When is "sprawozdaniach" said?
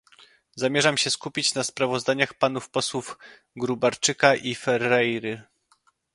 1.63-2.33